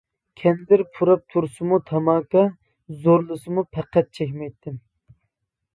كەندىر 0.43 0.81
پۇراپ 0.95 1.21
تۇرسا 1.33 1.79
تاماكا، 1.91 2.45
زورلىسىمۇ 3.05 3.67
پەقەت 3.77 4.13
چەكمەيتتىم. 4.21 4.83